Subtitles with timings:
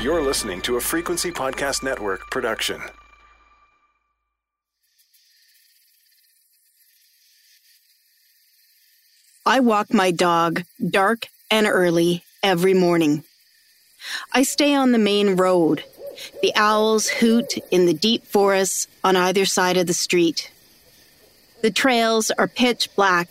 [0.00, 2.80] You're listening to a Frequency Podcast Network production.
[9.44, 13.24] I walk my dog dark and early every morning.
[14.32, 15.82] I stay on the main road.
[16.40, 20.52] The owls hoot in the deep forests on either side of the street.
[21.62, 23.28] The trails are pitch black,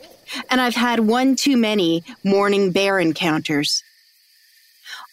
[0.49, 3.83] and I've had one too many morning bear encounters.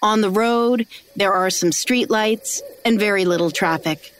[0.04, 0.86] On the road,
[1.16, 4.12] there are some streetlights and very little traffic.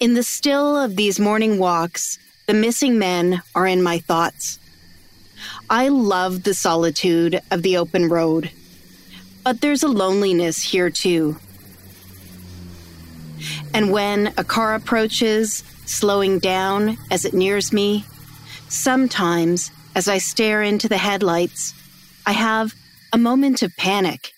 [0.00, 4.58] In the still of these morning walks, the missing men are in my thoughts.
[5.68, 8.50] I love the solitude of the open road,
[9.44, 11.36] but there's a loneliness here too.
[13.74, 18.06] And when a car approaches, slowing down as it nears me,
[18.70, 21.74] sometimes as I stare into the headlights,
[22.24, 22.74] I have
[23.12, 24.32] a moment of panic.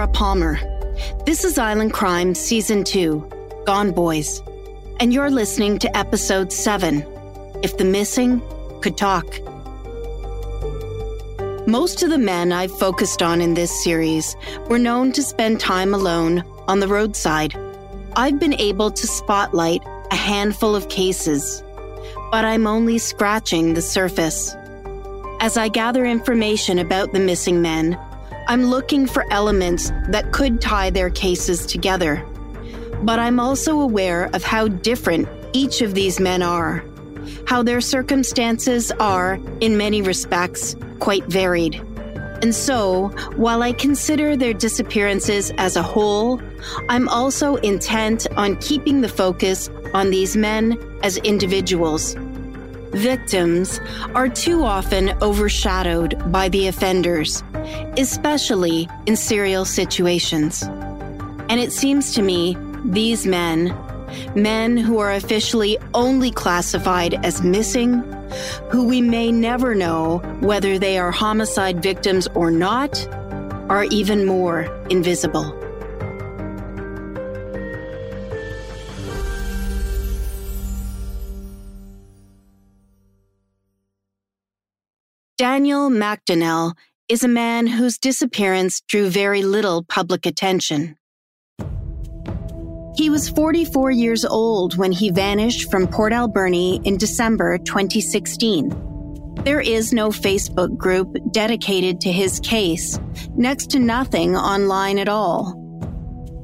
[0.00, 0.58] Laura Palmer.
[1.26, 4.42] This is Island Crime Season 2 Gone Boys.
[4.98, 7.04] And you're listening to Episode 7
[7.62, 8.40] If the Missing
[8.80, 9.26] Could Talk.
[11.66, 14.36] Most of the men I've focused on in this series
[14.70, 17.54] were known to spend time alone on the roadside.
[18.16, 21.62] I've been able to spotlight a handful of cases,
[22.30, 24.56] but I'm only scratching the surface.
[25.40, 27.98] As I gather information about the missing men,
[28.50, 32.26] I'm looking for elements that could tie their cases together.
[33.04, 36.84] But I'm also aware of how different each of these men are,
[37.46, 41.76] how their circumstances are, in many respects, quite varied.
[42.42, 46.42] And so, while I consider their disappearances as a whole,
[46.88, 52.16] I'm also intent on keeping the focus on these men as individuals.
[52.92, 53.80] Victims
[54.14, 57.42] are too often overshadowed by the offenders,
[57.96, 60.62] especially in serial situations.
[60.62, 63.76] And it seems to me these men,
[64.34, 68.02] men who are officially only classified as missing,
[68.70, 73.06] who we may never know whether they are homicide victims or not,
[73.68, 75.56] are even more invisible.
[85.40, 86.74] Daniel McDonnell
[87.08, 90.98] is a man whose disappearance drew very little public attention.
[92.94, 98.68] He was 44 years old when he vanished from Port Alberni in December 2016.
[99.42, 103.00] There is no Facebook group dedicated to his case,
[103.34, 105.56] next to nothing online at all.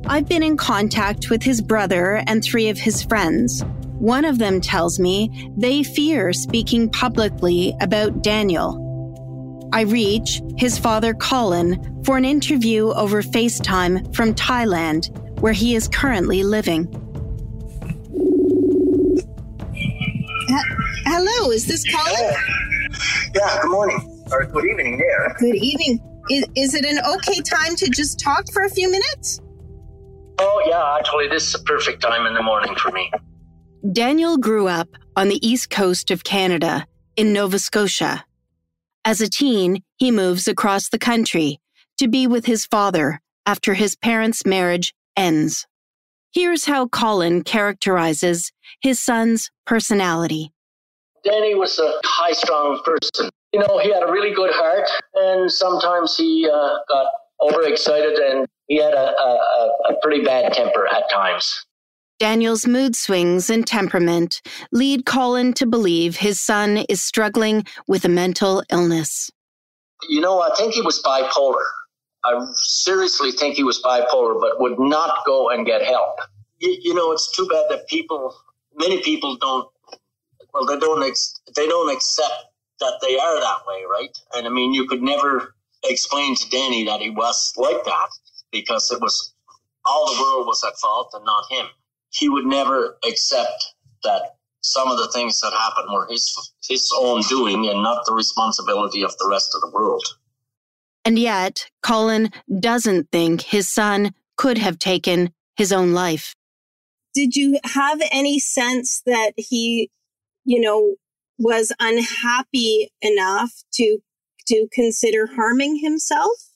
[0.07, 3.63] I've been in contact with his brother and three of his friends.
[3.99, 8.86] One of them tells me they fear speaking publicly about Daniel
[9.73, 15.89] I reach his father Colin for an interview over FaceTime from Thailand, where he is
[15.89, 16.87] currently living.
[21.07, 22.35] hello, is this Colin?
[23.35, 24.25] Yeah, good morning.
[24.31, 25.35] Or good evening there.
[25.39, 26.01] Good evening.
[26.31, 29.41] Is, is it an okay time to just talk for a few minutes?
[30.39, 33.11] Oh, yeah, actually, this is a perfect time in the morning for me.
[33.93, 38.26] Daniel grew up on the east coast of Canada in Nova Scotia.
[39.07, 41.61] As a teen, he moves across the country
[41.99, 45.65] to be with his father after his parents' marriage ends.
[46.35, 48.51] Here's how Colin characterizes
[48.81, 50.51] his son's personality.
[51.23, 53.31] Danny was a high strung person.
[53.53, 57.07] You know, he had a really good heart, and sometimes he uh, got
[57.41, 61.66] overexcited and he had a, a, a pretty bad temper at times.
[62.19, 64.41] Daniel's mood swings and temperament
[64.73, 69.31] lead Colin to believe his son is struggling with a mental illness.
[70.09, 71.63] You know, I think he was bipolar.
[72.25, 76.17] I seriously think he was bipolar, but would not go and get help.
[76.59, 78.35] You, you know, it's too bad that people,
[78.75, 79.69] many people don't,
[80.55, 82.47] well, they don't, ex, they don't accept
[82.81, 84.17] that they are that way, right?
[84.35, 85.55] And I mean, you could never
[85.85, 88.09] explain to Danny that he was like that
[88.53, 89.35] because it was
[89.85, 91.67] all the world was at fault and not him
[92.19, 93.75] he would never accept
[94.05, 96.35] that some of the things that happened were his
[96.69, 100.05] his own doing and not the responsibility of the rest of the world.
[101.05, 106.35] And yet, Colin doesn't think his son could have taken his own life.
[107.15, 109.91] Did you have any sense that he,
[110.45, 110.97] you know,
[111.39, 113.99] was unhappy enough to
[114.49, 116.51] to consider harming himself?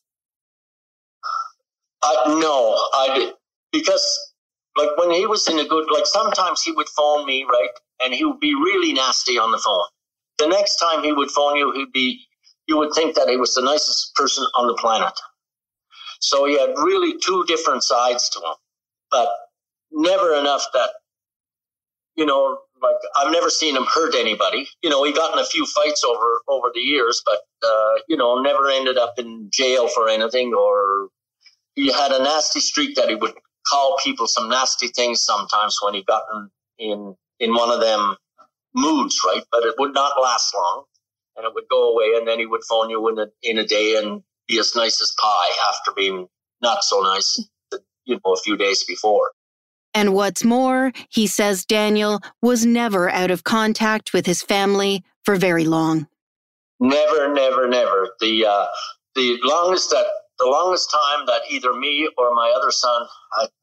[2.02, 3.34] Uh, no, I did
[3.72, 4.29] because
[4.80, 7.70] like when he was in a good like sometimes he would phone me right
[8.02, 9.84] and he would be really nasty on the phone.
[10.38, 12.20] The next time he would phone you, he'd be,
[12.66, 15.12] you would think that he was the nicest person on the planet.
[16.20, 18.54] So he had really two different sides to him,
[19.10, 19.28] but
[19.92, 20.90] never enough that,
[22.16, 24.66] you know, like I've never seen him hurt anybody.
[24.82, 28.16] You know, he got in a few fights over over the years, but uh, you
[28.16, 30.54] know, never ended up in jail for anything.
[30.54, 31.08] Or
[31.74, 33.34] he had a nasty streak that he would
[33.70, 38.16] call people some nasty things sometimes when he got in in, in one of them
[38.74, 39.42] moods, right?
[39.52, 40.84] But it would not last long,
[41.36, 43.66] and it would go away, and then he would phone you in a in a
[43.66, 46.26] day and be as nice as pie after being
[46.62, 47.42] not so nice,
[48.04, 49.30] you know, a few days before.
[49.92, 55.36] And what's more, he says Daniel was never out of contact with his family for
[55.36, 56.06] very long.
[56.78, 58.10] Never, never, never.
[58.20, 58.66] The uh,
[59.14, 60.06] the longest that
[60.40, 63.06] the longest time that either me or my other son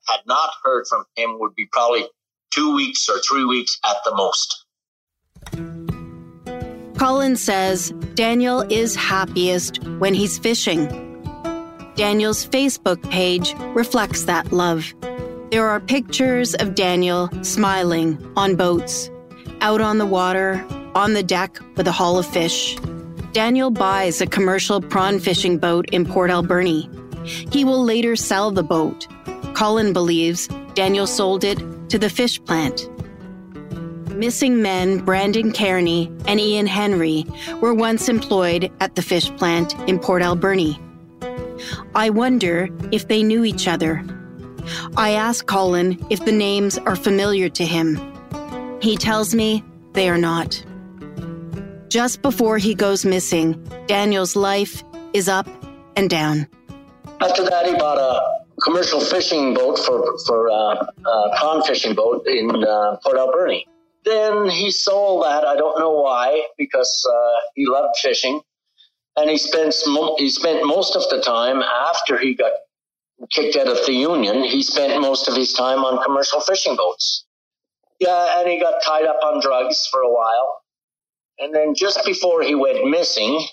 [0.07, 2.05] had not heard from him would be probably
[2.53, 4.63] two weeks or three weeks at the most.
[6.97, 10.87] Colin says Daniel is happiest when he's fishing.
[11.95, 14.93] Daniel's Facebook page reflects that love.
[15.51, 19.09] There are pictures of Daniel smiling on boats,
[19.61, 22.77] out on the water, on the deck with a haul of fish.
[23.37, 26.89] Daniel buys a commercial prawn fishing boat in Port Alberni.
[27.23, 29.05] He will later sell the boat.
[29.53, 32.89] Colin believes Daniel sold it to the fish plant.
[34.09, 37.27] Missing men Brandon Kearney and Ian Henry
[37.61, 40.75] were once employed at the fish plant in Port Alberni.
[41.93, 44.03] I wonder if they knew each other
[44.95, 48.01] I ask Colin if the names are familiar to him.
[48.81, 49.63] He tells me
[49.93, 50.63] they are not.
[51.89, 55.47] Just before he goes missing, Daniel's life is up
[55.95, 56.47] and down.
[57.21, 62.27] After that, he bought a commercial fishing boat for for uh, a prawn fishing boat
[62.27, 63.65] in uh, Port Alberni.
[64.03, 65.45] Then he sold that.
[65.45, 68.41] I don't know why, because uh, he loved fishing,
[69.15, 69.73] and he spent
[70.17, 72.51] he spent most of the time after he got
[73.31, 77.25] kicked out of the union, he spent most of his time on commercial fishing boats.
[77.99, 80.61] Yeah, and he got tied up on drugs for a while.
[81.39, 83.45] And then just before he went missing,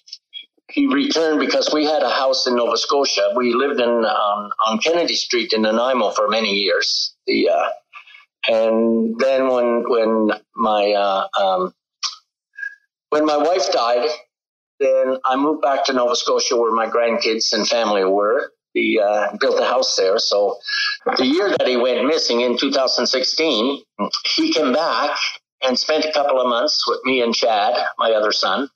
[0.71, 3.33] he returned because we had a house in Nova Scotia.
[3.37, 7.15] We lived in um, on Kennedy Street in Nanaimo for many years.
[7.27, 7.69] The uh,
[8.49, 11.75] and then when when my uh, um,
[13.11, 14.09] when my wife died,
[14.81, 19.37] then I moved back to Nova Scotia where my grandkids and family were he uh,
[19.41, 20.19] built a house there.
[20.19, 20.59] So
[21.17, 23.83] the year that he went missing in 2016,
[24.37, 25.17] he came back
[25.65, 28.69] and spent a couple of months with me and Chad, my other son.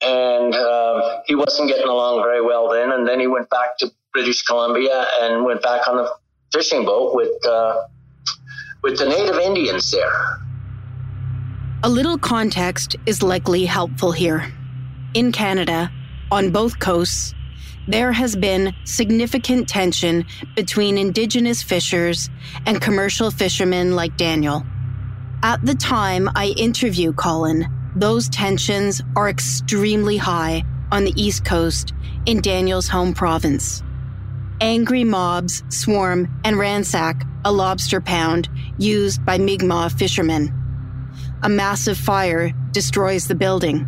[0.00, 2.92] And uh, he wasn't getting along very well then.
[2.92, 6.08] And then he went back to British Columbia and went back on a
[6.52, 7.82] fishing boat with uh,
[8.82, 10.38] with the native Indians there.
[11.82, 14.52] A little context is likely helpful here.
[15.14, 15.90] In Canada,
[16.30, 17.34] on both coasts,
[17.88, 22.28] there has been significant tension between indigenous fishers
[22.66, 24.64] and commercial fishermen like Daniel.
[25.42, 31.94] At the time I interview Colin, those tensions are extremely high on the East Coast
[32.26, 33.84] in Daniel's home province.
[34.60, 38.48] Angry mobs swarm and ransack a lobster pound
[38.78, 40.52] used by Mi'kmaq fishermen.
[41.44, 43.86] A massive fire destroys the building.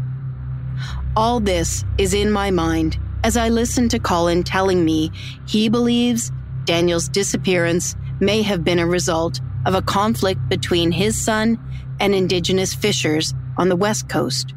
[1.17, 5.11] All this is in my mind as I listen to Colin telling me
[5.49, 6.31] he believes
[6.65, 11.59] Daniel's disappearance may have been a result of a conflict between his son
[12.01, 14.55] and indigenous fishers on the West Coast.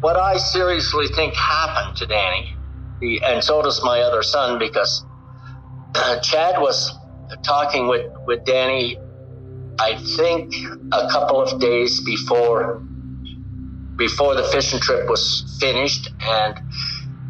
[0.00, 2.56] What I seriously think happened to Danny,
[3.24, 5.04] and so does my other son, because
[5.94, 6.92] uh, Chad was
[7.42, 8.98] talking with, with Danny,
[9.78, 10.54] I think,
[10.92, 12.82] a couple of days before
[13.96, 16.60] before the fishing trip was finished, and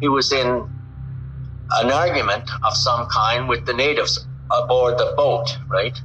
[0.01, 5.97] he was in an argument of some kind with the natives aboard the boat, right?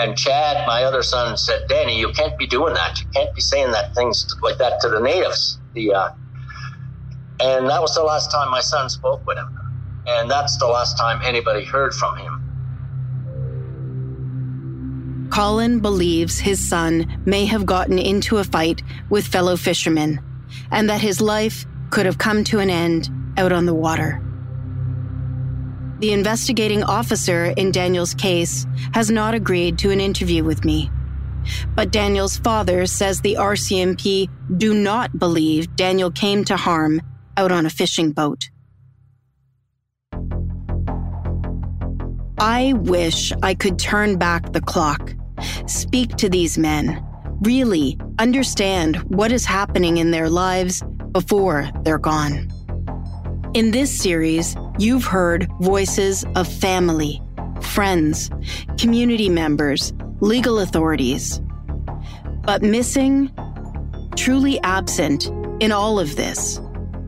[0.00, 2.98] And Chad, my other son, said, "Danny, you can't be doing that.
[2.98, 6.08] You can't be saying that things like that to the natives." The uh,
[7.38, 9.48] and that was the last time my son spoke with him,
[10.06, 12.40] and that's the last time anybody heard from him.
[15.30, 20.18] Colin believes his son may have gotten into a fight with fellow fishermen,
[20.70, 24.22] and that his life could have come to an end out on the water.
[26.00, 30.90] The investigating officer in Daniel's case has not agreed to an interview with me.
[31.74, 37.02] But Daniel's father says the RCMP do not believe Daniel came to harm
[37.36, 38.48] out on a fishing boat.
[42.38, 45.14] I wish I could turn back the clock,
[45.66, 47.04] speak to these men,
[47.42, 52.50] really understand what is happening in their lives before they're gone.
[53.52, 57.20] In this series, you've heard voices of family,
[57.60, 58.30] friends,
[58.78, 61.40] community members, legal authorities.
[62.42, 63.28] But missing,
[64.14, 65.26] truly absent
[65.58, 66.60] in all of this,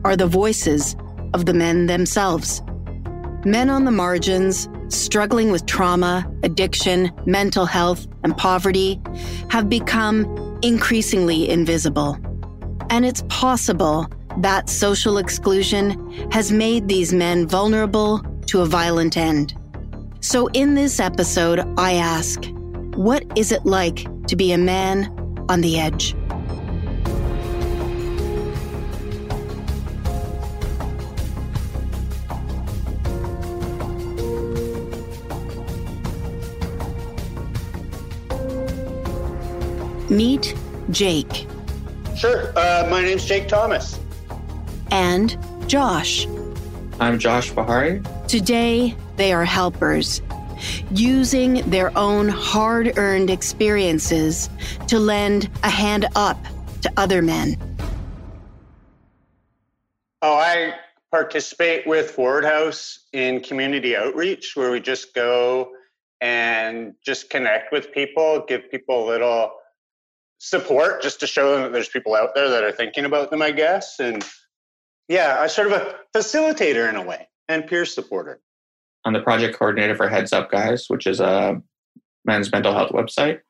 [0.03, 0.97] are the voices
[1.33, 2.61] of the men themselves.
[3.45, 9.01] Men on the margins, struggling with trauma, addiction, mental health, and poverty,
[9.49, 12.17] have become increasingly invisible.
[12.89, 19.53] And it's possible that social exclusion has made these men vulnerable to a violent end.
[20.21, 22.45] So, in this episode, I ask
[22.95, 25.05] what is it like to be a man
[25.49, 26.15] on the edge?
[40.09, 40.55] Meet
[40.91, 41.47] Jake.
[42.15, 42.53] Sure.
[42.55, 43.99] Uh, my name's Jake Thomas.
[44.93, 45.35] And
[45.67, 46.27] Josh.
[46.99, 48.03] I'm Josh Bahari.
[48.27, 50.21] Today, they are helpers,
[50.91, 54.51] using their own hard earned experiences
[54.87, 56.37] to lend a hand up
[56.83, 57.57] to other men.
[60.21, 60.75] Oh, I
[61.09, 65.71] participate with Forward House in community outreach where we just go
[66.21, 69.53] and just connect with people, give people a little
[70.37, 73.41] support just to show them that there's people out there that are thinking about them,
[73.41, 73.99] I guess.
[73.99, 74.23] And
[75.07, 78.39] yeah, I sort of a facilitator in a way and peer supporter.
[79.05, 81.61] I'm the project coordinator for Heads Up Guys, which is a
[82.25, 83.41] men's mental health website.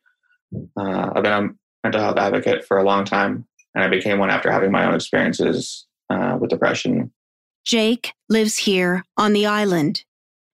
[0.78, 1.50] Uh, I've been a
[1.84, 3.46] mental health advocate for a long time,
[3.76, 7.12] and I became one after having my own experiences uh, with depression.
[7.66, 10.04] Jake lives here on the island.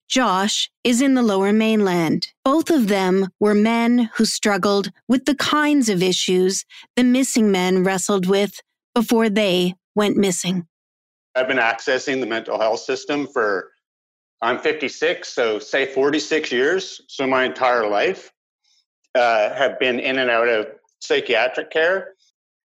[0.07, 2.29] Josh is in the lower mainland.
[2.43, 6.65] Both of them were men who struggled with the kinds of issues
[6.95, 8.59] the missing men wrestled with
[8.95, 10.67] before they went missing.
[11.35, 13.71] I've been accessing the mental health system for,
[14.41, 17.01] I'm 56, so say 46 years.
[17.07, 18.31] So my entire life
[19.15, 20.67] uh, have been in and out of
[20.99, 22.13] psychiatric care.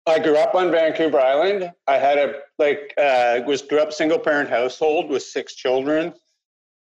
[0.06, 1.72] I grew up on Vancouver Island.
[1.88, 6.14] I had a, like, uh, was grew up single parent household with six children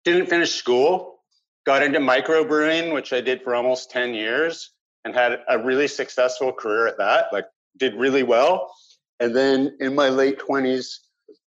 [0.04, 1.20] didn't finish school,
[1.66, 4.70] got into microbrewing, which I did for almost 10 years
[5.04, 7.46] and had a really successful career at that, like
[7.76, 8.74] did really well.
[9.18, 10.98] And then in my late 20s,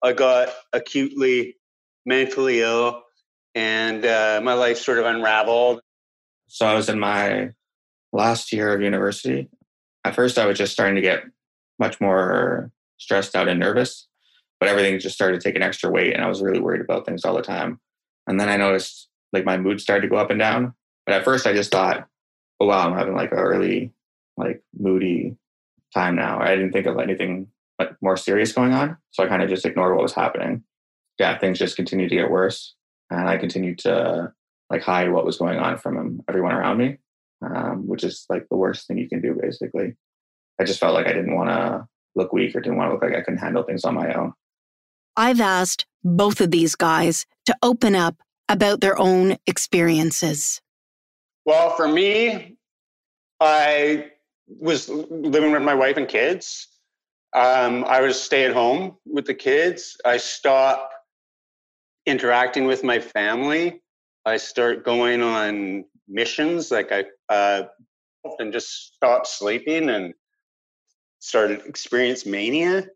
[0.03, 1.57] I got acutely
[2.05, 3.03] mentally ill
[3.55, 5.81] and uh, my life sort of unraveled.
[6.47, 7.51] So I was in my
[8.11, 9.49] last year of university.
[10.05, 11.23] At first, I was just starting to get
[11.77, 14.07] much more stressed out and nervous,
[14.59, 17.35] but everything just started taking extra weight, and I was really worried about things all
[17.35, 17.79] the time.
[18.27, 20.73] And then I noticed like my mood started to go up and down.
[21.05, 22.07] But at first I just thought,
[22.59, 23.93] oh wow, I'm having like a really
[24.37, 25.35] like moody
[25.93, 26.39] time now.
[26.39, 27.47] I didn't think of anything
[27.79, 28.97] like more serious going on.
[29.11, 30.63] So I kind of just ignored what was happening.
[31.17, 32.75] Yeah, things just continued to get worse.
[33.09, 34.33] And I continued to
[34.69, 36.97] like hide what was going on from everyone around me,
[37.41, 39.95] um, which is like the worst thing you can do basically.
[40.59, 43.03] I just felt like I didn't want to look weak or didn't want to look
[43.03, 44.33] like I couldn't handle things on my own.
[45.15, 48.15] I've asked both of these guys to open up
[48.47, 50.61] about their own experiences.
[51.45, 52.57] Well, for me,
[53.39, 54.11] I
[54.47, 56.67] was living with my wife and kids.
[57.33, 59.97] Um, I was stay at home with the kids.
[60.05, 60.89] I stop
[62.05, 63.81] interacting with my family.
[64.25, 67.63] I start going on missions, like I uh,
[68.39, 70.13] and just stopped sleeping and
[71.19, 72.87] started experience mania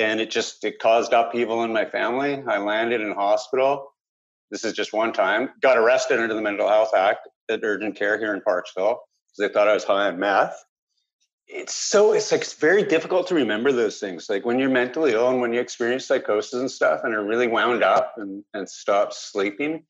[0.00, 2.42] and it just it caused upheaval in my family.
[2.46, 3.92] I landed in hospital.
[4.50, 5.50] This is just one time.
[5.60, 9.48] Got arrested under the Mental Health Act at urgent care here in Parksville because they
[9.48, 10.56] thought I was high on meth.
[11.52, 14.30] It's so it's like it's very difficult to remember those things.
[14.30, 17.48] Like when you're mentally ill and when you experience psychosis and stuff and are really
[17.48, 19.82] wound up and, and stop sleeping,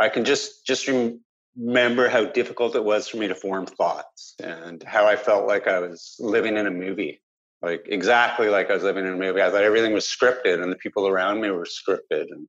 [0.00, 4.82] I can just just remember how difficult it was for me to form thoughts and
[4.82, 7.22] how I felt like I was living in a movie
[7.62, 9.40] like exactly like I was living in a movie.
[9.40, 12.26] I thought everything was scripted and the people around me were scripted.
[12.30, 12.48] And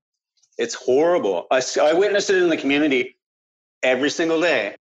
[0.57, 1.45] it's horrible.
[1.51, 3.17] I, I witnessed it in the community
[3.83, 4.75] every single day.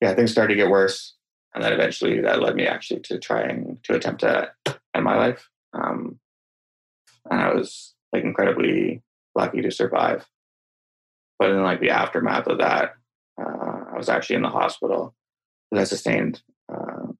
[0.00, 1.14] Yeah, things started to get worse.
[1.54, 4.52] And then eventually that led me actually to trying to attempt to
[4.94, 5.48] end my life.
[5.72, 6.18] Um,
[7.30, 9.02] and I was like incredibly
[9.34, 10.26] lucky to survive.
[11.38, 12.94] But in like the aftermath of that,
[13.40, 15.14] uh, I was actually in the hospital
[15.70, 17.12] because I sustained uh,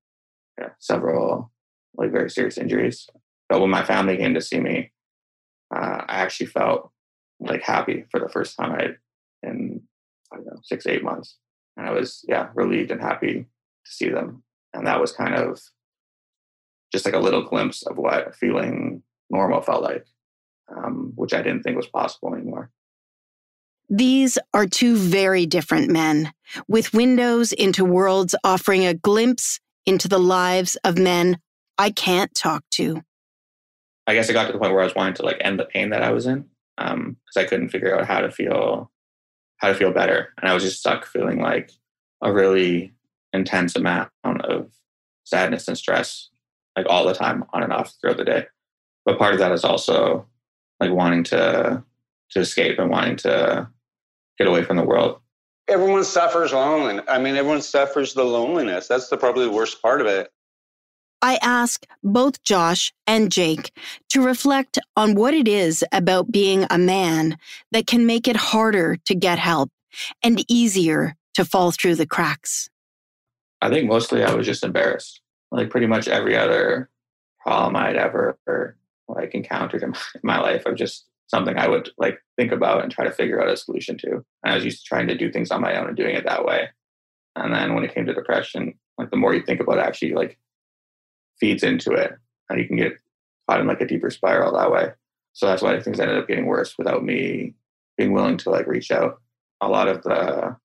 [0.59, 1.53] yeah, several
[1.97, 3.09] like very serious injuries.
[3.49, 4.93] But when my family came to see me,
[5.75, 6.91] uh, I actually felt
[7.41, 8.89] like happy for the first time I
[9.47, 9.83] in
[10.33, 11.37] I know six eight months,
[11.77, 13.47] and I was yeah relieved and happy
[13.89, 14.43] to see them.
[14.73, 15.61] And that was kind of
[16.93, 20.07] just like a little glimpse of what feeling normal felt like,
[20.75, 22.71] um, which I didn't think was possible anymore.
[23.91, 26.33] These are two very different men,
[26.67, 31.39] with windows into worlds offering a glimpse into the lives of men
[31.79, 33.03] I can't talk to.
[34.07, 35.65] I guess I got to the point where I was wanting to like end the
[35.65, 38.91] pain that I was in because um, I couldn't figure out how to feel
[39.57, 41.73] how to feel better, and I was just stuck feeling like
[42.23, 42.93] a really
[43.33, 44.71] intense amount of
[45.25, 46.31] sadness and stress,
[46.77, 48.47] like all the time, on and off throughout the day.
[49.05, 50.27] But part of that is also
[50.81, 51.83] like wanting to
[52.31, 53.69] to escape and wanting to
[54.39, 55.21] get away from the world.
[55.67, 57.05] Everyone suffers loneliness.
[57.09, 58.87] I mean, everyone suffers the loneliness.
[58.87, 60.31] That's the probably the worst part of it.
[61.21, 63.73] I ask both Josh and Jake
[64.11, 67.39] to reflect on what it is about being a man
[67.73, 69.71] that can make it harder to get help
[70.23, 72.71] and easier to fall through the cracks.
[73.61, 75.21] I think mostly I was just embarrassed.
[75.51, 76.91] Like pretty much every other
[77.41, 78.39] problem I'd ever
[79.09, 83.05] like encountered in my life, of just something I would like think about and try
[83.05, 84.13] to figure out a solution to.
[84.43, 86.25] And I was used to trying to do things on my own and doing it
[86.25, 86.69] that way.
[87.37, 90.13] And then when it came to depression, like the more you think about it, actually
[90.15, 90.39] like
[91.39, 92.13] feeds into it
[92.49, 92.99] and you can get
[93.49, 94.91] caught in like a deeper spiral that way.
[95.35, 97.55] So that's why things ended up getting worse without me
[97.97, 99.21] being willing to like reach out.
[99.61, 100.57] A lot of the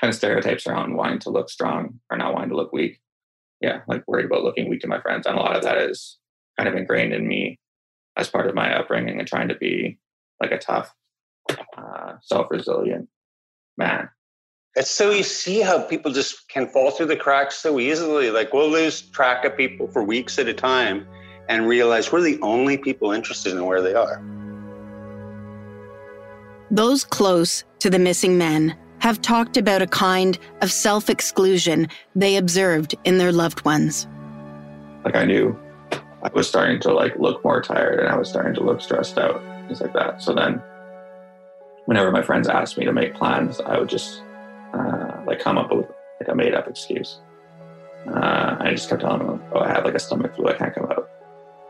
[0.00, 3.00] kind of stereotypes around wanting to look strong or not wanting to look weak.
[3.60, 5.26] Yeah, like worried about looking weak to my friends.
[5.26, 6.18] And a lot of that is
[6.56, 7.58] kind of ingrained in me
[8.16, 9.98] as part of my upbringing and trying to be
[10.40, 10.94] like a tough,
[11.76, 13.08] uh, self-resilient
[13.76, 14.08] man.
[14.76, 18.30] It's so you see how people just can fall through the cracks so easily.
[18.30, 21.06] Like we'll lose track of people for weeks at a time
[21.48, 24.22] and realize we're the only people interested in where they are.
[26.70, 32.36] Those close to the missing men have talked about a kind of self exclusion they
[32.36, 34.06] observed in their loved ones.
[35.04, 35.58] Like I knew
[36.22, 39.18] I was starting to like look more tired and I was starting to look stressed
[39.18, 40.22] out, things like that.
[40.22, 40.62] So then
[41.86, 44.22] whenever my friends asked me to make plans, I would just
[44.74, 45.86] uh, like come up with
[46.20, 47.20] like a made up excuse.
[48.06, 50.46] Uh, I just kept telling them, "Oh, I have like a stomach flu.
[50.48, 51.08] I can't come out."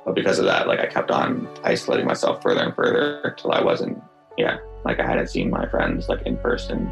[0.04, 3.60] But because of that, like I kept on isolating myself further and further till I
[3.60, 4.00] wasn't,
[4.38, 6.90] yeah, like I hadn't seen my friends like in person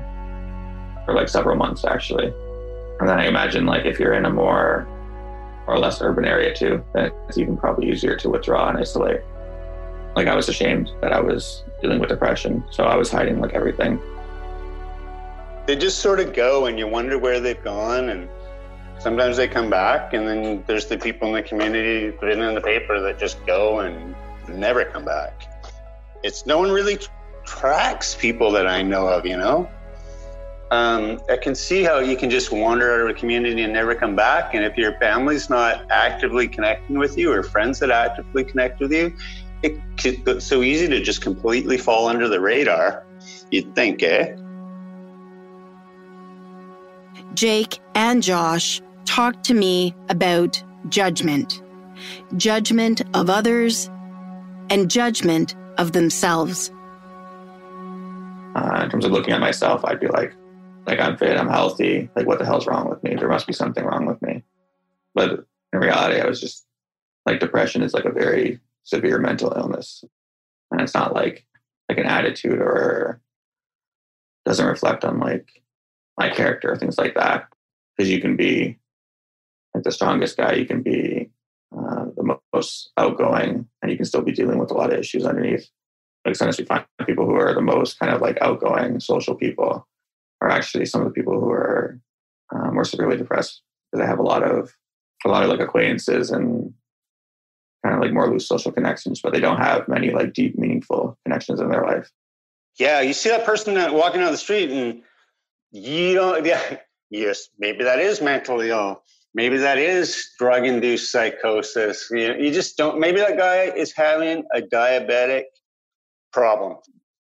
[1.09, 2.27] for like several months actually.
[3.01, 4.87] And then I imagine like if you're in a more
[5.67, 9.23] or less urban area too, then it's even probably easier to withdraw and isolate.
[10.15, 13.55] Like I was ashamed that I was dealing with depression, so I was hiding like
[13.55, 13.99] everything
[15.67, 18.27] they just sort of go and you wonder where they've gone and
[18.99, 22.61] sometimes they come back and then there's the people in the community written in the
[22.63, 24.17] paper that just go and
[24.49, 25.43] never come back
[26.23, 26.99] it's no one really
[27.45, 29.69] tracks people that i know of you know
[30.71, 33.95] um, i can see how you can just wander out of a community and never
[33.95, 34.55] come back.
[34.55, 38.93] And if your family's not actively connecting with you or friends that actively connect with
[38.93, 39.15] you
[39.63, 43.05] it could so easy to just completely fall under the radar
[43.51, 44.37] you'd think eh?
[47.35, 51.63] Jake and Josh talked to me about judgment.
[52.37, 53.91] Judgment of others
[54.71, 56.71] and judgment of themselves.
[58.55, 60.35] Uh, in terms of looking at myself, I'd be like,
[60.89, 62.09] like I'm fit, I'm healthy.
[62.17, 63.15] Like, what the hell's wrong with me?
[63.15, 64.43] There must be something wrong with me.
[65.15, 66.67] But in reality, I was just
[67.27, 70.03] like, depression is like a very severe mental illness,
[70.71, 71.45] and it's not like
[71.91, 73.21] like an attitude or
[74.47, 75.63] doesn't reflect on like
[76.19, 77.49] my character, things like that.
[77.97, 78.79] Because you can be
[79.75, 81.29] like the strongest guy, you can be
[81.77, 85.27] uh, the most outgoing, and you can still be dealing with a lot of issues
[85.27, 85.69] underneath.
[86.25, 89.87] Like sometimes we find people who are the most kind of like outgoing social people
[90.41, 92.01] are actually some of the people who are
[92.55, 94.73] uh, more severely depressed because they have a lot of
[95.25, 96.73] a lot of like acquaintances and
[97.85, 101.19] kind of like more loose social connections, but they don't have many like deep, meaningful
[101.25, 102.11] connections in their life.
[102.79, 105.03] Yeah, you see that person walking down the street and
[105.71, 106.79] you don't yeah
[107.11, 109.03] yes maybe that is mentally ill.
[109.35, 112.09] Maybe that is drug induced psychosis.
[112.11, 115.45] You, know, you just don't maybe that guy is having a diabetic
[116.33, 116.79] problem.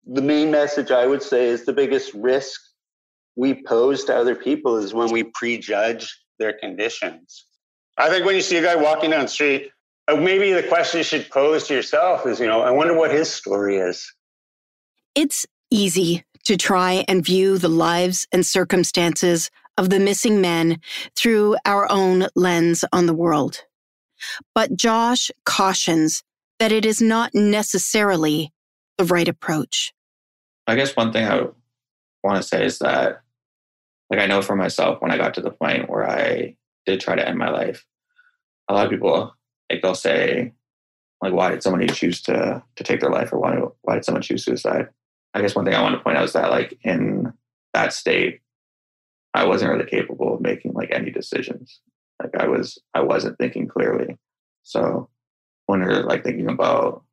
[0.05, 2.59] The main message i would say is the biggest risk
[3.41, 6.03] we pose to other people is when we prejudge
[6.39, 7.45] their conditions
[7.97, 9.69] i think when you see a guy walking down the street
[10.07, 13.11] uh, maybe the question you should pose to yourself is you know i wonder what
[13.11, 14.13] his story is
[15.15, 20.79] it's easy to try and view the lives and circumstances of the missing men
[21.15, 23.63] through our own lens on the world.
[24.53, 26.23] But Josh cautions
[26.59, 28.51] that it is not necessarily
[28.97, 29.93] the right approach.
[30.67, 31.47] I guess one thing I
[32.23, 33.20] want to say is that,
[34.11, 37.15] like, I know for myself when I got to the point where I did try
[37.15, 37.85] to end my life,
[38.67, 39.33] a lot of people
[39.71, 40.51] like they'll say,
[41.21, 44.21] like, why did somebody choose to to take their life, or why why did someone
[44.21, 44.89] choose suicide?
[45.33, 47.31] I guess one thing I want to point out is that like in
[47.73, 48.41] that state,
[49.33, 51.79] I wasn't really capable of making like any decisions.
[52.21, 54.17] Like I was I wasn't thinking clearly.
[54.63, 55.09] So
[55.67, 57.03] when you're like thinking about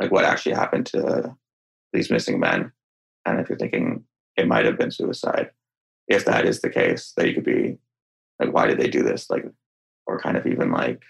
[0.00, 1.34] like what actually happened to
[1.94, 2.72] these missing men,
[3.24, 4.04] and if you're thinking
[4.36, 5.50] it might have been suicide,
[6.10, 7.78] if that is the case, that you could be
[8.40, 9.30] like, why did they do this?
[9.30, 9.46] Like,
[10.06, 11.00] or kind of even like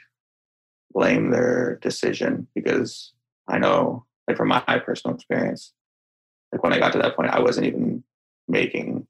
[0.92, 3.12] blame their decision because
[3.48, 5.72] I know, like from my personal experience,
[6.52, 8.04] like when I got to that point, I wasn't even
[8.46, 9.06] making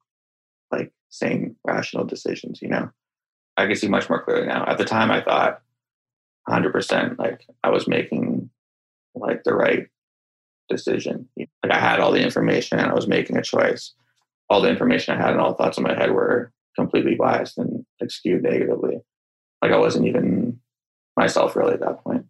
[0.70, 2.62] like sane, rational decisions.
[2.62, 2.90] You know,
[3.57, 4.64] I can see much more clearly now.
[4.66, 5.61] At the time, I thought
[6.48, 8.48] 100% like I was making
[9.16, 9.88] like the right
[10.68, 11.29] decision.
[11.37, 13.92] Like I had all the information and I was making a choice.
[14.50, 17.56] All the information I had and all the thoughts in my head were completely biased
[17.56, 18.98] and like skewed negatively.
[19.62, 20.60] Like I wasn't even
[21.16, 22.26] myself really at that point.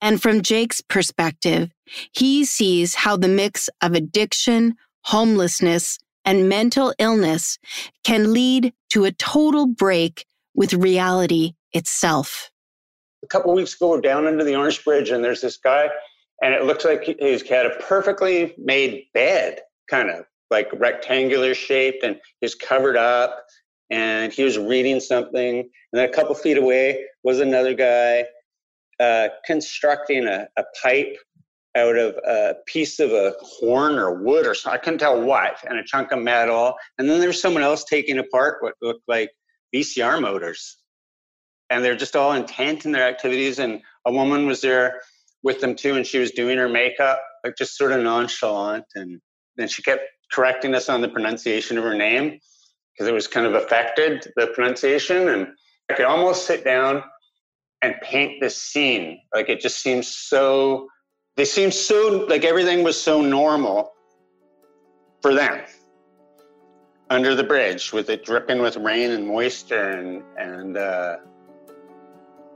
[0.00, 1.70] And from Jake's perspective,
[2.12, 7.58] he sees how the mix of addiction, homelessness, and mental illness
[8.04, 12.50] can lead to a total break with reality itself.
[13.22, 15.88] A couple weeks ago, we're down under the Orange Bridge, and there's this guy,
[16.42, 22.04] and it looks like he's had a perfectly made bed, kind of like rectangular shaped,
[22.04, 23.44] and he's covered up,
[23.90, 25.58] and he was reading something.
[25.58, 28.26] And then a couple feet away was another guy
[29.00, 31.16] uh, constructing a, a pipe
[31.76, 34.80] out of a piece of a horn or wood or something.
[34.80, 36.76] I couldn't tell what, and a chunk of metal.
[36.98, 39.30] And then there's someone else taking apart what looked like
[39.74, 40.78] VCR motors.
[41.70, 43.58] And they're just all intent in their activities.
[43.58, 45.00] And a woman was there
[45.42, 48.84] with them too, and she was doing her makeup, like just sort of nonchalant.
[48.94, 49.20] And
[49.56, 52.38] then she kept correcting us on the pronunciation of her name
[52.92, 55.28] because it was kind of affected the pronunciation.
[55.28, 55.48] And
[55.90, 57.02] I could almost sit down
[57.82, 59.20] and paint this scene.
[59.34, 60.88] Like it just seems so,
[61.36, 63.92] they seem so, like everything was so normal
[65.22, 65.64] for them
[67.10, 71.16] under the bridge with it dripping with rain and moisture and, and, uh,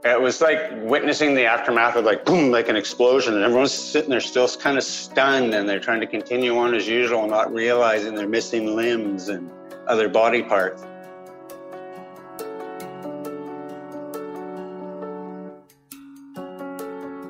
[0.03, 4.09] it was like witnessing the aftermath of like boom, like an explosion, and everyone's sitting
[4.09, 8.15] there still kind of stunned, and they're trying to continue on as usual, not realizing
[8.15, 9.51] they're missing limbs and
[9.87, 10.83] other body parts.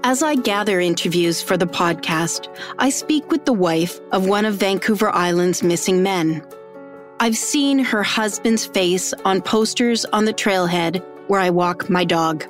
[0.03, 4.55] As I gather interviews for the podcast, I speak with the wife of one of
[4.55, 6.43] Vancouver Island's missing men.
[7.19, 12.45] I've seen her husband's face on posters on the trailhead where I walk my dog.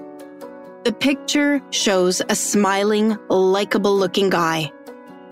[0.85, 4.71] The picture shows a smiling, likable looking guy.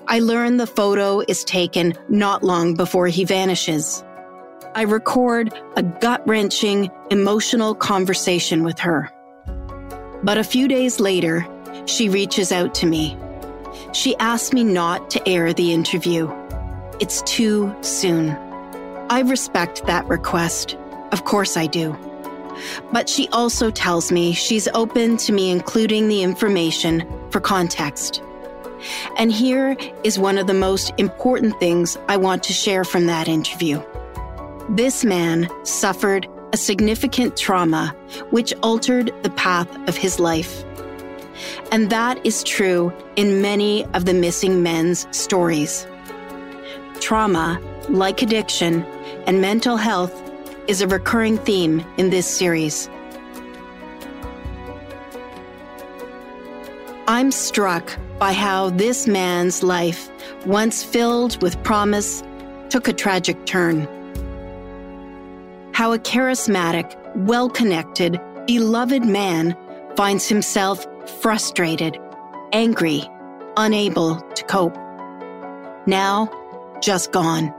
[0.06, 4.04] I learn the photo is taken not long before he vanishes.
[4.76, 9.10] I record a gut wrenching, emotional conversation with her.
[10.22, 11.48] But a few days later,
[11.86, 13.18] she reaches out to me.
[13.94, 16.30] She asks me not to air the interview.
[17.00, 18.32] It's too soon.
[19.10, 20.76] I respect that request.
[21.14, 21.98] Of course I do.
[22.92, 28.22] But she also tells me she's open to me including the information for context.
[29.18, 33.28] And here is one of the most important things I want to share from that
[33.28, 33.82] interview.
[34.70, 37.96] This man suffered a significant trauma
[38.30, 40.64] which altered the path of his life.
[41.72, 45.86] And that is true in many of the missing men's stories.
[47.00, 48.84] Trauma, like addiction
[49.28, 50.14] and mental health,
[50.68, 52.90] is a recurring theme in this series.
[57.08, 60.10] I'm struck by how this man's life,
[60.46, 62.22] once filled with promise,
[62.70, 63.88] took a tragic turn.
[65.74, 69.56] How a charismatic, well connected, beloved man
[69.96, 70.86] finds himself
[71.22, 71.98] frustrated,
[72.52, 73.04] angry,
[73.56, 74.76] unable to cope.
[75.86, 76.30] Now,
[76.82, 77.54] just gone.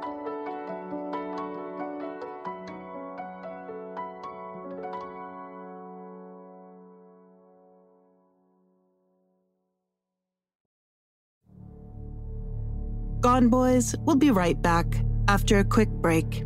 [13.39, 14.85] Gone Boys will be right back
[15.29, 16.43] after a quick break.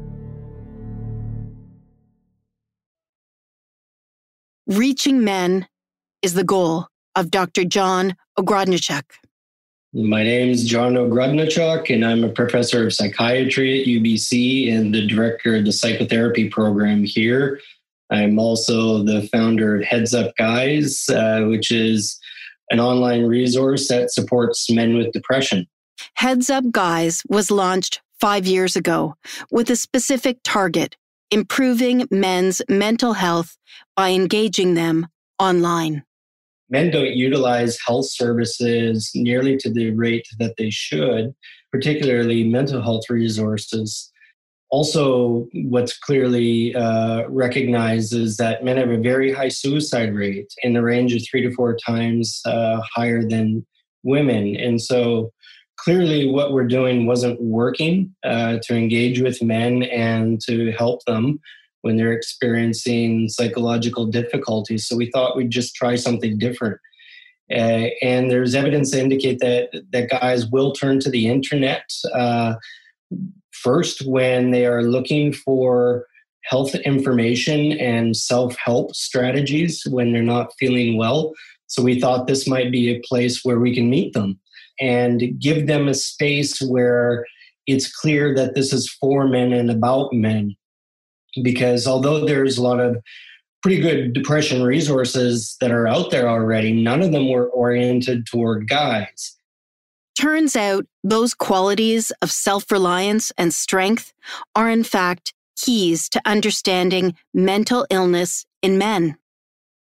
[4.67, 5.67] Reaching men
[6.21, 7.65] is the goal of Dr.
[7.65, 9.05] John Ogrodniczuk.
[9.95, 15.07] My name is John Ogrodniczuk, and I'm a professor of psychiatry at UBC and the
[15.07, 17.59] director of the psychotherapy program here.
[18.11, 22.21] I'm also the founder of Heads Up Guys, uh, which is
[22.71, 25.67] an online resource that supports men with depression.
[26.15, 29.15] Heads Up Guys was launched five years ago
[29.51, 30.97] with a specific target
[31.31, 33.57] improving men's mental health
[33.97, 35.07] by engaging them
[35.39, 36.05] online.
[36.71, 41.35] men don't utilize health services nearly to the rate that they should,
[41.71, 44.11] particularly mental health resources.
[44.71, 50.73] Also, what's clearly uh, recognized is that men have a very high suicide rate in
[50.73, 53.67] the range of three to four times uh, higher than
[54.03, 54.57] women.
[54.57, 55.31] And so,
[55.79, 61.41] clearly, what we're doing wasn't working uh, to engage with men and to help them
[61.83, 64.87] when they're experiencing psychological difficulties.
[64.87, 66.79] So, we thought we'd just try something different.
[67.51, 72.55] Uh, and there's evidence to indicate that that guys will turn to the internet uh,
[73.51, 76.07] first when they are looking for
[76.45, 81.33] health information and self-help strategies when they're not feeling well.
[81.67, 84.41] So we thought this might be a place where we can meet them
[84.81, 87.25] and give them a space where
[87.67, 90.57] it's clear that this is for men and about men.
[91.43, 92.97] Because although there's a lot of
[93.63, 98.69] pretty good depression resources that are out there already, none of them were oriented toward
[98.69, 99.37] guys.
[100.19, 104.13] Turns out those qualities of self reliance and strength
[104.55, 109.17] are, in fact, keys to understanding mental illness in men.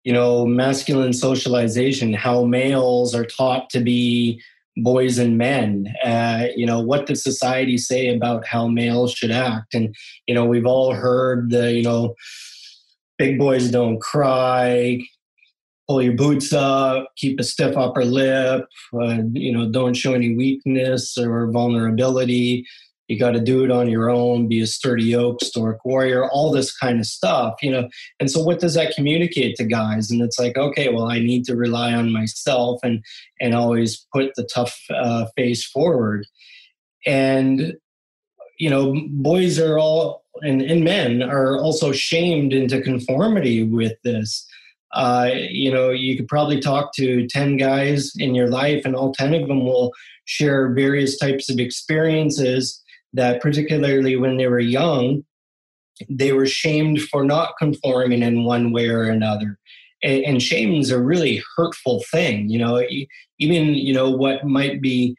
[0.04, 4.42] You know, masculine socialization, how males are taught to be
[4.84, 5.94] boys and men.
[6.04, 9.74] Uh, you know, what does society say about how males should act?
[9.74, 9.96] And,
[10.28, 12.16] you know, we've all heard the, you know,
[13.18, 15.00] big boys don't cry,
[15.88, 20.36] pull your boots up, keep a stiff upper lip, uh, you know, don't show any
[20.36, 22.66] weakness or vulnerability.
[23.10, 26.52] You got to do it on your own, be a sturdy oak, stoic warrior, all
[26.52, 27.90] this kind of stuff, you know.
[28.20, 30.12] And so, what does that communicate to guys?
[30.12, 33.04] And it's like, okay, well, I need to rely on myself and
[33.42, 36.28] and always put the tough uh, face forward.
[37.08, 37.74] And
[38.60, 44.46] you know, boys are all and, and men are also shamed into conformity with this
[44.94, 49.14] uh, you know, you could probably talk to 10 guys in your life, and all
[49.14, 49.94] 10 of them will
[50.26, 52.82] share various types of experiences
[53.14, 55.24] that, particularly when they were young,
[56.10, 59.58] they were shamed for not conforming in one way or another.
[60.02, 62.50] And, and shame is a really hurtful thing.
[62.50, 62.82] You know,
[63.40, 65.16] even, you know, what might be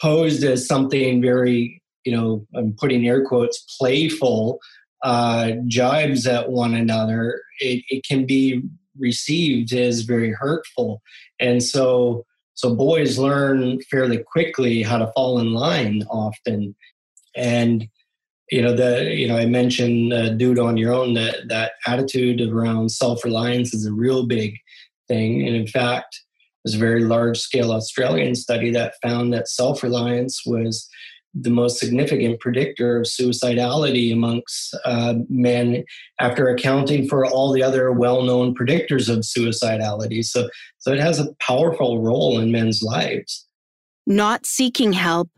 [0.00, 4.60] posed as something very, you know, I'm putting air quotes, playful,
[5.02, 8.62] uh, jibes at one another, it, it can be
[8.98, 11.02] received as very hurtful.
[11.40, 16.76] And so so boys learn fairly quickly how to fall in line often.
[17.36, 17.88] And
[18.50, 22.40] you know the you know I mentioned uh, dude on your own that that attitude
[22.40, 24.56] around self reliance is a real big
[25.08, 25.46] thing.
[25.46, 26.20] And in fact,
[26.64, 30.88] there's a very large scale Australian study that found that self reliance was
[31.34, 35.82] the most significant predictor of suicidality amongst uh, men
[36.20, 41.32] after accounting for all the other well-known predictors of suicidality so so it has a
[41.40, 43.46] powerful role in men's lives
[44.06, 45.30] not seeking help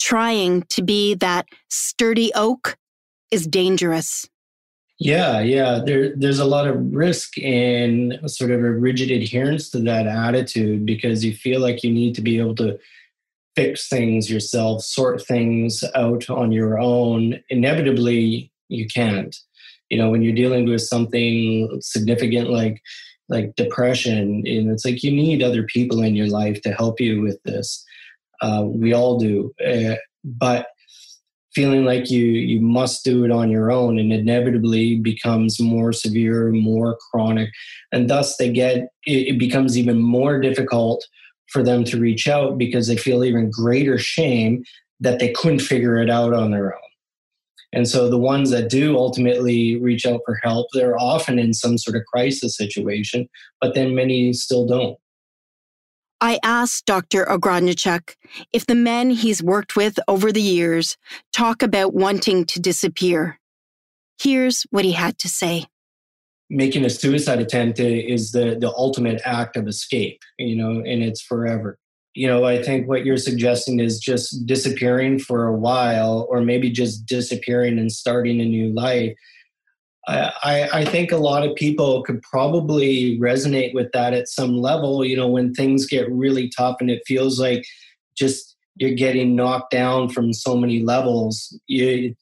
[0.00, 2.76] trying to be that sturdy oak
[3.30, 4.28] is dangerous
[4.98, 9.78] yeah yeah there, there's a lot of risk in sort of a rigid adherence to
[9.80, 12.78] that attitude because you feel like you need to be able to
[13.56, 19.36] fix things yourself, sort things out on your own, inevitably you can't.
[19.88, 22.80] You know, when you're dealing with something significant like
[23.28, 27.20] like depression, and it's like you need other people in your life to help you
[27.20, 27.84] with this.
[28.40, 30.66] Uh, we all do, uh, but
[31.54, 36.48] feeling like you you must do it on your own and inevitably becomes more severe
[36.52, 37.50] more chronic
[37.90, 41.04] and thus they get it, it becomes even more difficult
[41.50, 44.62] for them to reach out because they feel even greater shame
[45.00, 46.80] that they couldn't figure it out on their own.
[47.72, 51.78] And so the ones that do ultimately reach out for help, they're often in some
[51.78, 53.28] sort of crisis situation,
[53.60, 54.96] but then many still don't.
[56.20, 57.24] I asked Dr.
[57.24, 58.14] Ogrodniczuk
[58.52, 60.96] if the men he's worked with over the years
[61.32, 63.38] talk about wanting to disappear.
[64.20, 65.66] Here's what he had to say
[66.50, 71.22] making a suicide attempt is the the ultimate act of escape you know and it's
[71.22, 71.78] forever
[72.14, 76.68] you know i think what you're suggesting is just disappearing for a while or maybe
[76.68, 79.14] just disappearing and starting a new life
[80.08, 85.04] I, I think a lot of people could probably resonate with that at some level
[85.04, 87.64] you know when things get really tough and it feels like
[88.16, 92.14] just you're getting knocked down from so many levels you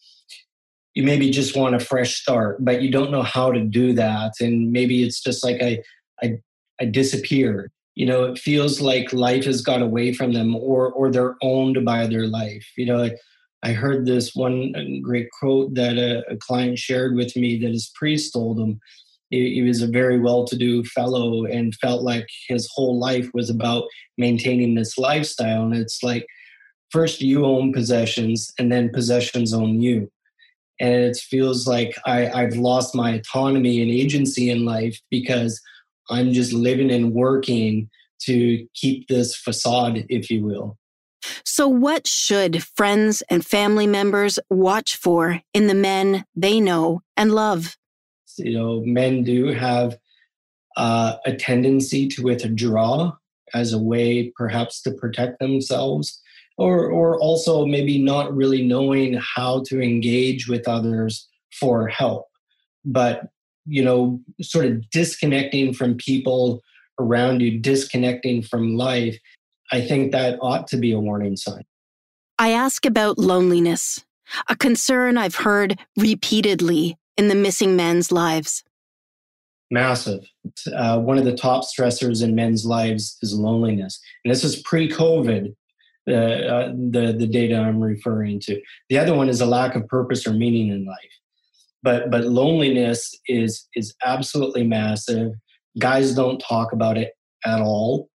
[0.98, 4.32] you maybe just want a fresh start, but you don't know how to do that.
[4.40, 5.78] And maybe it's just like I,
[6.20, 6.40] I,
[6.80, 7.70] I disappear.
[7.94, 11.84] You know, it feels like life has got away from them, or or they're owned
[11.84, 12.66] by their life.
[12.76, 13.10] You know,
[13.62, 17.70] I, heard this one uh, great quote that a, a client shared with me that
[17.70, 18.80] his priest told him.
[19.30, 23.28] He, he was a very well to do fellow and felt like his whole life
[23.34, 23.84] was about
[24.16, 25.62] maintaining this lifestyle.
[25.62, 26.26] And it's like,
[26.90, 30.10] first you own possessions and then possessions own you.
[30.80, 35.60] And it feels like I, I've lost my autonomy and agency in life because
[36.08, 37.90] I'm just living and working
[38.22, 40.78] to keep this facade, if you will.
[41.44, 47.34] So, what should friends and family members watch for in the men they know and
[47.34, 47.76] love?
[48.36, 49.98] You know, men do have
[50.76, 53.12] uh, a tendency to withdraw
[53.54, 56.20] as a way, perhaps, to protect themselves,
[56.56, 62.26] or, or also maybe not really knowing how to engage with others for help.
[62.84, 63.22] But,
[63.66, 66.62] you know, sort of disconnecting from people
[67.00, 69.18] around you, disconnecting from life
[69.70, 71.64] I think that ought to be a warning sign.
[72.38, 74.04] I ask about loneliness,
[74.48, 78.62] a concern I've heard repeatedly in the missing men's lives.
[79.70, 80.24] Massive.
[80.74, 84.00] Uh, one of the top stressors in men's lives is loneliness.
[84.24, 85.54] And this is pre COVID,
[86.08, 88.60] uh, uh, the, the data I'm referring to.
[88.88, 90.96] The other one is a lack of purpose or meaning in life.
[91.82, 95.32] But, but loneliness is, is absolutely massive.
[95.78, 97.12] Guys don't talk about it
[97.44, 98.08] at all.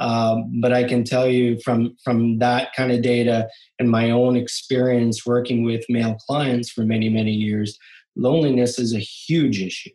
[0.00, 4.34] Um, but I can tell you from from that kind of data and my own
[4.34, 7.78] experience working with male clients for many many years,
[8.16, 9.90] loneliness is a huge issue.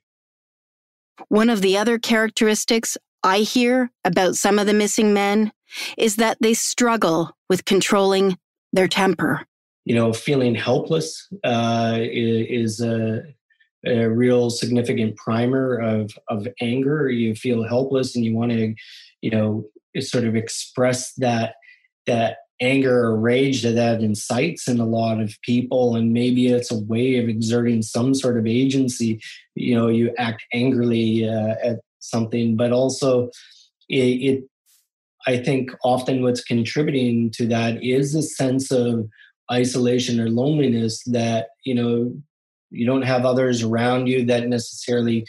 [1.29, 5.51] One of the other characteristics I hear about some of the missing men
[5.97, 8.37] is that they struggle with controlling
[8.71, 9.47] their temper.
[9.85, 13.23] You know, feeling helpless uh, is a,
[13.85, 17.09] a real significant primer of of anger.
[17.09, 18.75] You feel helpless and you want to,
[19.21, 19.65] you know,
[20.01, 21.55] sort of express that
[22.07, 25.95] that anger or rage that that incites in a lot of people.
[25.95, 29.19] And maybe it's a way of exerting some sort of agency.
[29.55, 33.29] You know you act angrily uh, at something but also
[33.89, 34.43] it, it
[35.25, 39.07] i think often what's contributing to that is a sense of
[39.51, 42.13] isolation or loneliness that you know
[42.69, 45.25] you don't have others around you that necessarily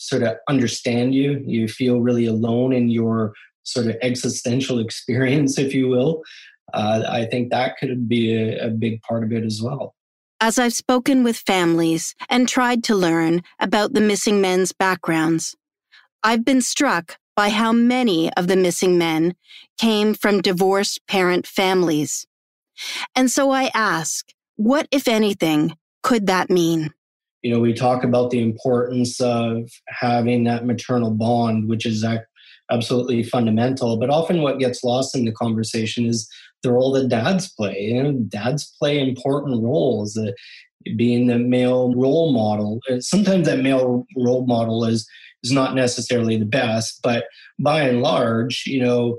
[0.00, 1.42] sort of understand you.
[1.46, 6.22] You feel really alone in your sort of existential experience, if you will,
[6.72, 9.94] uh, I think that could be a, a big part of it as well.
[10.40, 15.54] As I've spoken with families and tried to learn about the missing men's backgrounds,
[16.22, 19.34] I've been struck by how many of the missing men
[19.78, 22.26] came from divorced parent families.
[23.14, 26.90] And so I ask, what, if anything, could that mean?
[27.42, 32.04] You know, we talk about the importance of having that maternal bond, which is
[32.70, 33.96] absolutely fundamental.
[33.96, 36.28] But often what gets lost in the conversation is
[36.62, 37.80] the role that dads play.
[37.80, 40.16] You know, dads play important roles.
[40.16, 40.32] Uh,
[40.96, 42.80] being the male role model.
[42.90, 45.08] Uh, sometimes that male role model is
[45.42, 47.24] is not necessarily the best, but
[47.58, 49.18] by and large, you know,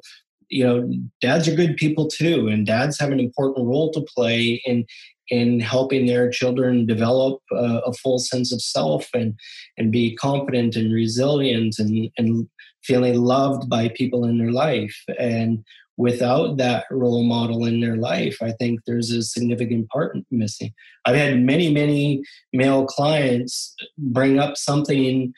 [0.50, 4.62] you know, dads are good people too, and dads have an important role to play
[4.66, 4.86] in
[5.30, 9.34] in helping their children develop uh, a full sense of self and
[9.78, 12.48] and be confident and resilient and and
[12.84, 14.96] feeling loved by people in their life.
[15.20, 15.64] And
[15.98, 20.74] without that role model in their life, I think there's a significant part missing.
[21.06, 25.34] I've had many, many male clients bring up something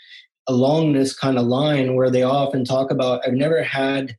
[0.47, 4.15] along this kind of line where they often talk about, I've never had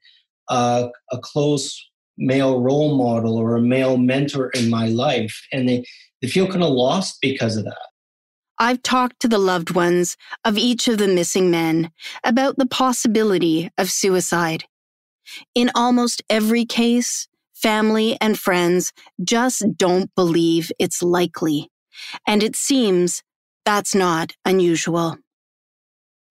[0.48, 1.82] a, a close
[2.16, 5.46] male role model or a male mentor in my life.
[5.52, 5.84] And they,
[6.20, 7.88] they feel kind of lost because of that.
[8.58, 11.90] I've talked to the loved ones of each of the missing men
[12.22, 14.64] about the possibility of suicide.
[15.54, 21.70] In almost every case, family and friends just don't believe it's likely.
[22.26, 23.22] And it seems
[23.64, 25.16] that's not unusual.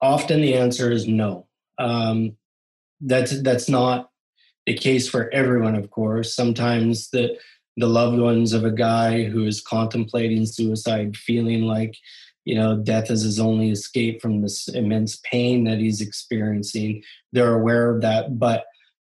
[0.02, 1.48] Often the answer is no.
[1.80, 2.38] Um,
[3.02, 4.10] that's, that's not
[4.66, 6.36] the case for everyone, of course.
[6.36, 7.38] Sometimes the
[7.78, 11.96] the loved ones of a guy who is contemplating suicide, feeling like,
[12.46, 17.02] you know, death is his only escape from this immense pain that he's experiencing.
[17.32, 18.66] They're aware of that, but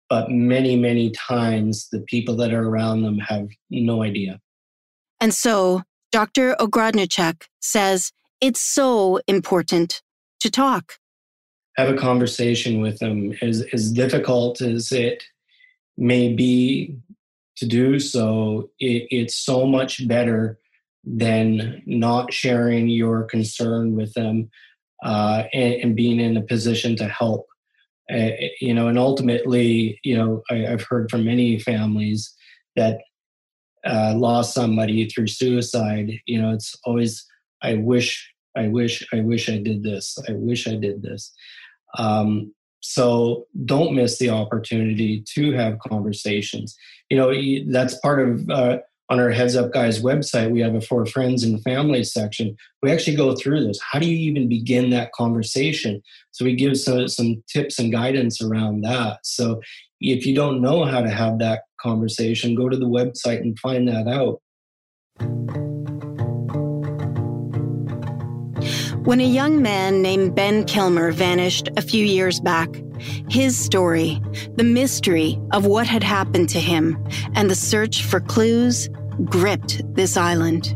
[0.09, 4.41] but many, many times the people that are around them have no idea.
[5.21, 6.53] And so Dr.
[6.59, 10.01] Ogrodniczuk says it's so important
[10.41, 10.97] to talk.
[11.77, 13.33] Have a conversation with them.
[13.41, 15.23] As, as difficult as it
[15.97, 16.97] may be
[17.61, 20.59] to do so, it, it's so much better
[21.03, 24.49] than not sharing your concern with them
[25.03, 27.47] uh, and, and, being in a position to help.
[28.11, 32.35] Uh, you know, and ultimately, you know, I, have heard from many families
[32.75, 33.01] that
[33.85, 36.11] uh, lost somebody through suicide.
[36.25, 37.25] You know, it's always
[37.61, 40.17] I wish I wish, I wish I did this.
[40.27, 41.31] I wish I did this.
[41.97, 46.75] Um, so don't miss the opportunity to have conversations.
[47.09, 47.33] You know,
[47.71, 48.79] that's part of uh,
[49.09, 50.51] on our Heads Up Guys website.
[50.51, 52.55] We have a for friends and family section.
[52.81, 53.79] We actually go through this.
[53.81, 56.01] How do you even begin that conversation?
[56.31, 59.19] So we give some, some tips and guidance around that.
[59.23, 59.61] So
[59.99, 63.87] if you don't know how to have that conversation, go to the website and find
[63.89, 64.41] that out.
[69.03, 72.69] When a young man named Ben Kilmer vanished a few years back,
[73.29, 74.21] his story,
[74.57, 78.89] the mystery of what had happened to him, and the search for clues
[79.25, 80.75] gripped this island.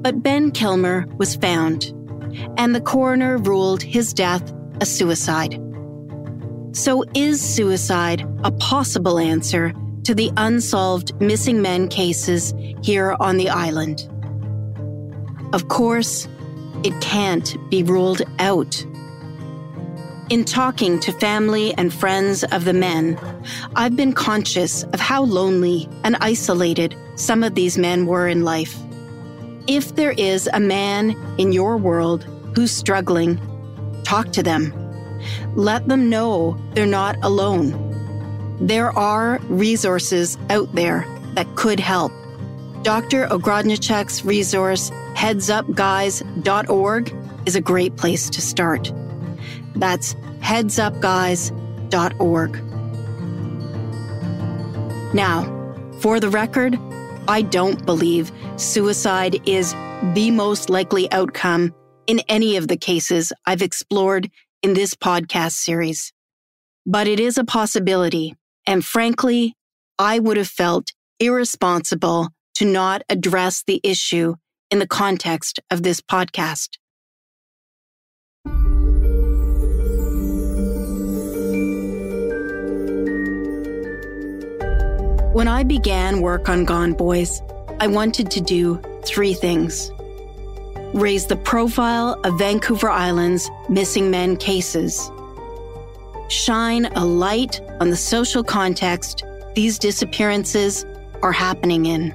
[0.00, 1.86] But Ben Kilmer was found,
[2.56, 5.60] and the coroner ruled his death a suicide.
[6.70, 9.72] So, is suicide a possible answer
[10.04, 12.54] to the unsolved missing men cases
[12.84, 14.08] here on the island?
[15.52, 16.28] Of course,
[16.84, 18.84] it can't be ruled out.
[20.30, 23.18] In talking to family and friends of the men,
[23.76, 28.76] I've been conscious of how lonely and isolated some of these men were in life.
[29.66, 32.24] If there is a man in your world
[32.54, 33.40] who's struggling,
[34.04, 34.72] talk to them.
[35.54, 37.86] Let them know they're not alone.
[38.60, 42.12] There are resources out there that could help.
[42.82, 43.26] Dr.
[43.28, 47.14] Ogrodniczuk's resource, headsupguys.org,
[47.44, 48.92] is a great place to start.
[49.74, 52.64] That's headsupguys.org.
[55.12, 55.42] Now,
[55.98, 56.78] for the record,
[57.26, 59.72] I don't believe suicide is
[60.14, 61.74] the most likely outcome
[62.06, 64.30] in any of the cases I've explored
[64.62, 66.12] in this podcast series.
[66.86, 68.36] But it is a possibility,
[68.68, 69.56] and frankly,
[69.98, 74.36] I would have felt irresponsible to not address the issue
[74.70, 76.78] in the context of this podcast.
[85.32, 87.40] When I began work on Gone Boys,
[87.80, 89.92] I wanted to do three things.
[90.94, 95.10] Raise the profile of Vancouver Island's missing men cases,
[96.28, 100.84] shine a light on the social context these disappearances
[101.22, 102.14] are happening in.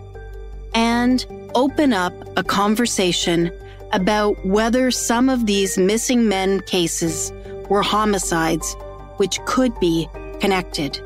[0.73, 1.25] And
[1.55, 3.51] open up a conversation
[3.91, 7.31] about whether some of these missing men cases
[7.69, 8.75] were homicides
[9.17, 10.07] which could be
[10.39, 10.99] connected.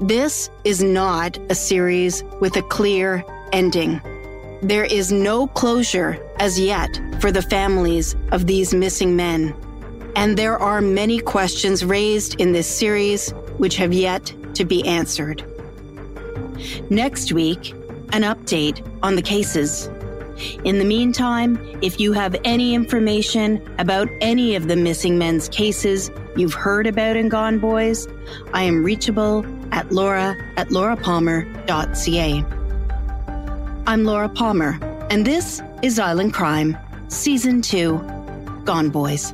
[0.00, 4.00] This is not a series with a clear ending.
[4.62, 9.54] There is no closure as yet for the families of these missing men.
[10.16, 15.44] And there are many questions raised in this series which have yet to be answered.
[16.90, 17.74] Next week,
[18.12, 19.88] an update on the cases.
[20.64, 26.10] In the meantime, if you have any information about any of the missing men's cases
[26.36, 28.06] you've heard about in Gone Boys,
[28.52, 32.44] I am reachable at laura at laurapalmer.ca.
[33.86, 34.78] I'm Laura Palmer,
[35.10, 36.76] and this is Island Crime,
[37.08, 39.32] Season 2 Gone Boys.